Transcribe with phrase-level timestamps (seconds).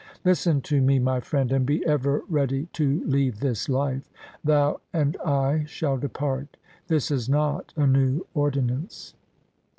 [0.25, 4.09] Listen to me, my friend, and be ever ready to leave this life.
[4.43, 6.57] Thou and I shall depart.
[6.87, 9.13] This is not a new ordinance.'